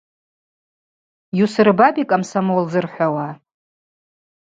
Йусырбапӏи 1.39 2.03
кӏамсамол 2.09 2.63
зырхӏвауа. 2.71 3.27